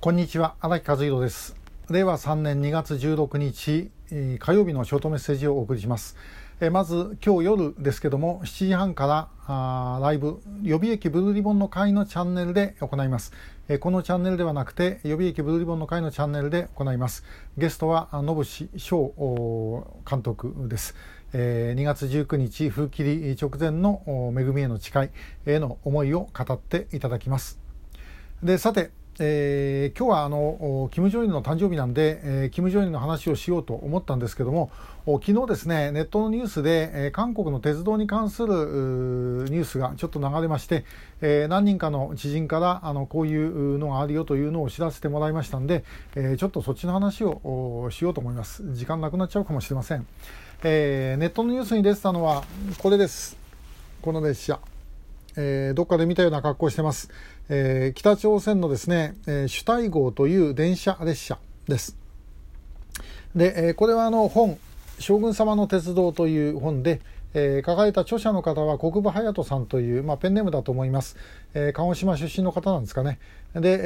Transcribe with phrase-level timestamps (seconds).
[0.00, 1.56] こんにちは荒木和弘です。
[1.90, 3.90] 令和3年2月16日
[4.38, 6.16] 火曜日のショートメッセージをお送りします。
[6.70, 13.32] まず今日夜ですけども7時半からライブ予備役ブルーリボンの会のチャンネルで行います。
[13.80, 17.24] このチャンネルではなくて予備役ブルーリボンの会のチャンネルで行います。
[17.56, 20.94] ゲストは野伏翔監督です。
[21.32, 25.06] 2月19日風切り直前の恵みへの誓
[25.46, 27.58] いへの思いを語っていただきます。
[28.44, 34.70] でさてえー、今日はあのキム・ジョイルの誕生日なんで、えー、キム・ジョイルの話をしようと思ったんですけども
[35.06, 40.84] 昨日ですねネットのニュースで、えー、韓国の鉄道に関するニュースがちょっと流れまして、
[41.20, 48.62] えー、何人かの知人からあのこういうのがあるよというのを知らせてもらいましたんで、えー、ちょっとそっちの話をしようと思います。
[48.72, 50.06] 時間なくなっちゃうかもしれません、
[50.62, 52.44] えー、ネットのニュースに出てたのは
[52.78, 53.36] これです。
[54.00, 54.77] この列車。
[55.40, 57.10] えー、どっかで見たような格好してます、
[57.48, 61.38] えー、北朝鮮のですね、えー、主体号という電車列車
[61.68, 61.96] です。
[63.36, 64.58] で、えー、これはあの本
[64.98, 67.00] 将軍様の鉄道という本で、
[67.34, 71.16] えー、書かれた著者の方は国分隼人さんという、まあ、ペンネームだと思います、
[71.54, 73.18] えー、鹿児島出身の方なんですかね。
[73.54, 73.78] で、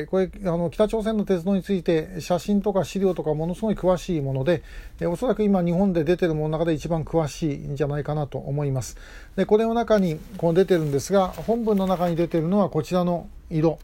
[0.00, 4.62] えー、これあの北朝鮮の鉄道について写真とか資料とかものすごい詳しいもので、
[5.00, 8.96] えー、おそらく今日本で出てるものの中で一番詳しいんじゃないかなと思います。
[9.36, 13.78] でこれの中にこう出てるんですが本文の中に出てるのはこちらの色、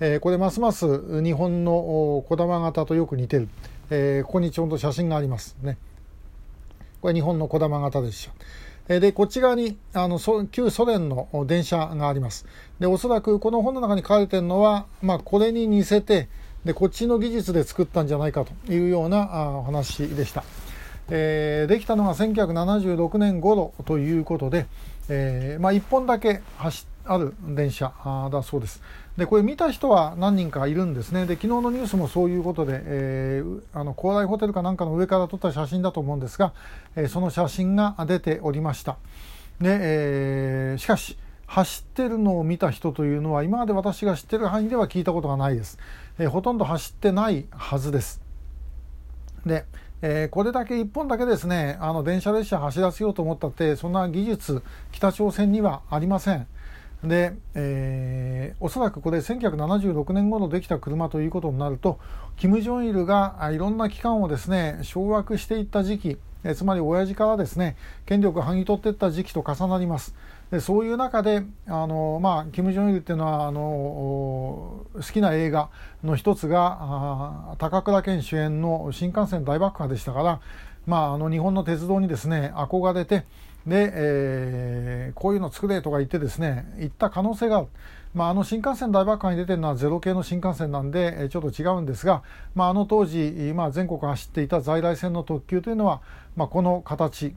[0.00, 3.48] えー、これますます日本の小玉型とよく似てる、
[3.90, 5.78] えー、ここにちょうど写真がありますね。
[7.04, 8.32] これ日本の小玉型ですよ。
[8.88, 10.18] で、こっち側に、あの、
[10.50, 12.46] 旧ソ連の電車があります。
[12.80, 16.30] で、おそらくこの本の中に書かれてるのは、まあ、これに似せて、
[16.64, 20.44] で、こっちの技術で作ったんじゃないかというようなお話でした。
[21.10, 24.64] えー、できたのが1976年頃ということで、
[25.10, 27.92] えー、まあ、1本だけ走ある電車
[28.32, 28.82] だそうです。
[29.16, 31.26] で、これ見た人は何人かいるんですね。
[31.26, 36.52] で、昨日のニュースもそういうことで、えー、あの、高麗ホテルかなんかの上から撮った写真だと思うんですが、
[36.96, 38.96] えー、その写真が出ておりました。
[39.60, 41.16] で、えー、しかし、
[41.46, 45.78] 走ってるのを見た人というのは、今まで私が知ってる範囲では聞いたことがないです。
[46.18, 48.20] えー、ほとんど走ってないはずです。
[49.46, 49.66] で、
[50.02, 54.62] えー、これだけ1本だけですね、あの電車列車走らせようと思ったって、そんな技術、
[54.92, 56.46] 北朝鮮にはありません。
[57.08, 61.98] で、えー、おそらくこれ1976年頃できた車ということになると
[62.36, 67.76] キム・ジョンイルがいろんな機関をですね掌握していった時期えつまり親父からですね
[68.06, 70.14] 権力を剥ぎ取っていった時期と重なります。
[70.50, 75.70] でそういう中であの、まあ、キム・ジョンイルっていうのはあの好きな映画
[76.04, 80.40] の一つが高倉健主演の新幹線大爆破でしたから、
[80.86, 83.24] まあ、あの日本の鉄道にですね憧れて
[83.66, 87.68] で、えー、こういうの作れとか言ってですね言った可能性がある。
[88.14, 92.22] まあ、あの新幹線大爆破に出てるのはゼロ系の新幹線なんで、えちょっと違うんですが、
[92.54, 96.00] まあ、あの当時、まあ、全国走っていた在来線の特急というのは、
[96.36, 97.34] まあ、この形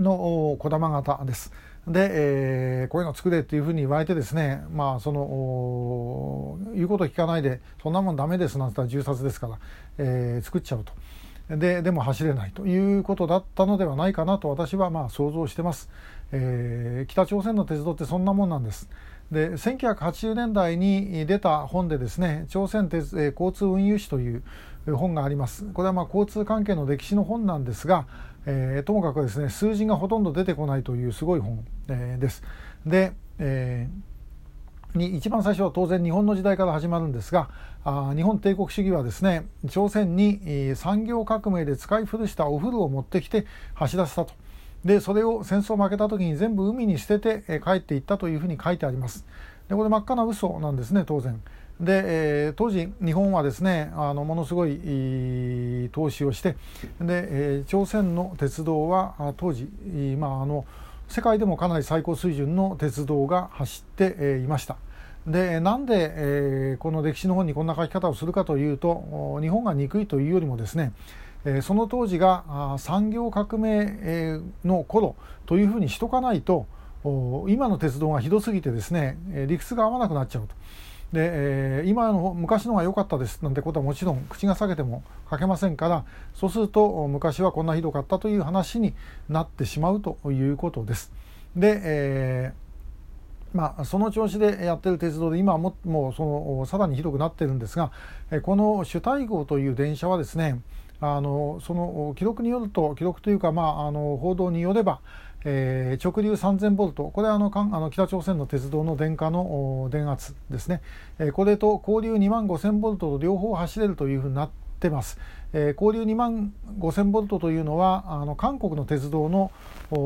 [0.00, 1.52] の小玉型です。
[1.86, 9.58] で、えー、こういうの作れっていうふうに言われてですね、まあ、その言うこと聞かないでそんなもんダメですなんて言ったら銃殺ですから、
[9.98, 10.92] えー、作っちゃうと。
[11.56, 15.90] ででも走れないということだったのではないかなと私はまあ想像してます、
[16.32, 18.88] えー、北朝鮮の鉄道ってそんなもんなんです。
[19.32, 24.42] で1980年代に出た本でですね朝鮮鉄、えー、交通運輸史という
[24.86, 25.64] 本があります。
[25.72, 28.06] これはまあ交通関係の歴史の本なんですが、
[28.46, 32.42] えー、ともかくですね数字がほとんど出てこないというすごい本、えー、です。
[32.86, 34.09] で、えー
[34.94, 37.48] に一番最初は当然日本の時代から始まるんですが
[37.84, 44.32] あ日本帝国主義はですね朝鮮に産業革命で使い古したお風呂を持ってきて走らせたと。
[44.84, 49.26] でそれを戦争負けた時に全部海に捨てて帰っていったというふうに書いてあります。
[49.68, 51.40] でこれ真っ赤な嘘なんですね当然。
[51.80, 52.02] で、
[52.48, 56.56] え、当時日本はですねあのものすごい投資をして
[57.00, 59.64] で、え、朝鮮の鉄道は当時
[60.18, 60.64] まああの
[61.10, 64.76] 世界でもかなり最高水準の鉄道が走っていました。
[65.26, 70.92] でなんで、えー、この歴史の本にこんな書き方をするかというと日本が憎いというよりもですね、
[71.44, 76.66] えー、その当時が産業革命の頃というふうにしとかないと
[77.48, 79.18] 今の鉄道がひどすぎてですね
[79.48, 80.54] 理屈が合わなくなっちゃうと。
[81.12, 86.04] で、えー、今の昔のが良かったですなんてことはもちろん口が裂けても書けませんから
[86.34, 88.94] そうすると昔はこんなひどかったという話に
[89.28, 91.12] なってしまうということです。
[91.56, 97.90] で、えー、まあ、その調子でやってる鉄道で今ももうそのさらにひどくなってるんですが
[98.42, 100.60] この主体号という電車はですね
[101.00, 105.00] あのその記録によると記録というか、まあ、あの報道によれば、
[105.44, 107.04] えー、直流3000ボルト。
[107.04, 110.82] これはあのあの北朝鮮の鉄道の電化の電圧ですね、
[111.18, 115.18] えー、これと交流2万5000ボルトと両方走れるというふうになってます、
[115.52, 119.50] え、交流2万5000ボルトというのはあの韓国の鉄道の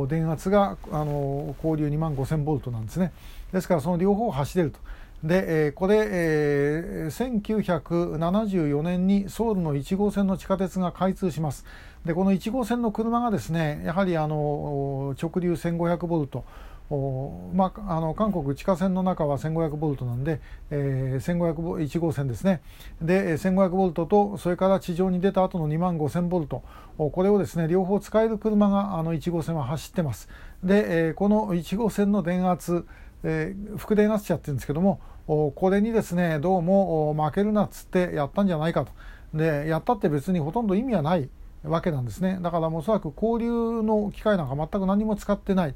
[0.09, 3.13] 電圧があの交流2万5000ボルトなんですね。
[3.53, 4.81] ですからその両方を走れると。
[5.23, 11.65] で、え、これ、えー、1974年にソウルの1号線の地下鉄が開通します。
[12.05, 16.45] でこの1号線の車がですねやはりあの直流1500ボルト。
[16.91, 20.41] まあ、あの韓国地下線の中は1500ボルトなんで、
[20.71, 22.61] えー、1500 1号線ですね。
[23.01, 26.63] で1500ボルトとそれから地上に出た後の2万5000ボルト。
[26.97, 30.29] これをですね両方使える車があの1号線は走ってます。
[30.63, 32.87] で、えー、この1号線の電圧、
[33.23, 38.93] えー、副電圧車っていうんですけどもこれにですねどうも負けるなっつってやったんじゃないかと。
[39.33, 41.29] でやったって別にほとんど意味はない
[41.65, 42.39] わけなんですね。
[42.43, 45.75] だからおそらく交流の機械なんか全く何も使ってない、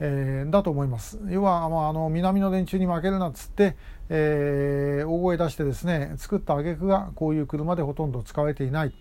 [0.00, 3.76] えー、だと思います要は、まあ、あの南の連中に負けるなっつって、
[4.08, 8.94] えー、大声出してですね作った挙句がこういう車でほとんど使われていない。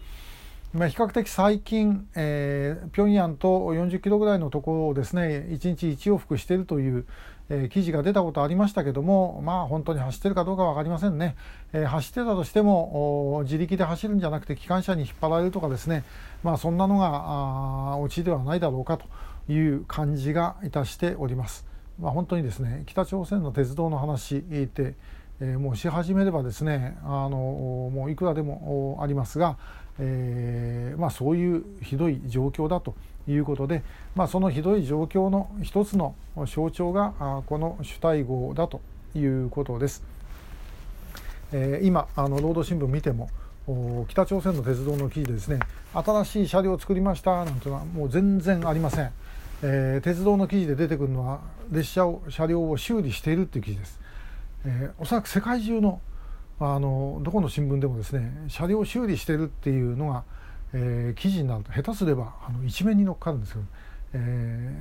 [0.72, 7.06] まあ、比較的最近、えー、平壌と40キロぐらいのところをですね1日1往復しているという、
[7.50, 11.36] えー、記事が出たことありましたけどもまあ本当に走ってるかどうか分かりませんね、
[11.74, 16.04] えー、走ってたとしても自力で走るんじゃなくて機関車に引っ張られるとかですね
[16.44, 21.66] まあそんなのがオチではないだろうかという感じがいたしております。
[22.00, 24.94] まあ、本当にですね北朝鮮の鉄道の話って
[25.42, 27.38] え、もうし始めればですねあの
[27.94, 29.58] もういくらでもありますが、
[30.00, 32.96] えーまあ、そういうひどい状況だと
[33.28, 33.84] いうことで、
[34.16, 36.16] まあ、そのひどい状況の一つの
[36.48, 38.82] 象徴があこの主体号だと
[39.16, 40.04] いうことです。
[41.52, 43.30] えー、今あの労働新聞見ても
[44.08, 45.60] 北朝鮮の鉄道の記事でですね
[45.94, 49.12] 新しい車両を作りましたなんていうのはもう全然ありません、
[49.64, 51.42] えー、鉄道の記事で出てくるのは
[51.72, 54.00] 列車を車両を修理しているっていう記事です
[54.66, 56.02] えー、おそらく世界中の
[56.60, 60.24] あのどこの新聞でもですね車両修理してるっていうのが、
[60.74, 63.66] えー、記事になると下手すればあの一面に乗っかるんですけど、
[64.14, 64.76] え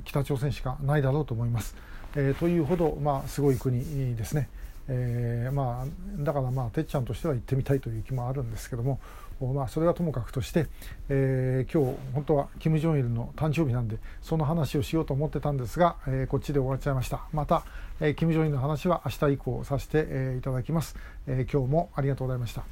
[0.00, 1.76] ー、北朝鮮しかないだろうと思います。
[2.16, 4.48] えー、というほど、まあ、すごい国ですね。
[4.86, 9.00] えー、まあ、だからまあてっちゃんとしては行ってみたいという気もあるんですけども、
[9.40, 10.66] まあ、それはともかくとして、
[11.08, 17.26] えー、今日本当はキム・ジョンイルの誕生日なんでその話をしようと思ってたんですが、えー、こっちで終わっちゃいました。
[17.32, 17.64] また、
[18.00, 20.96] えー、キム・ジョンイルの話は明日以降させて、えー、いただきます、
[21.26, 22.62] えー、今日もありがとうございました。